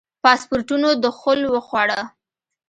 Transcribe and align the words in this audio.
پاسپورټونو 0.23 0.89
دخول 1.03 1.39
وخوړه. 1.55 2.01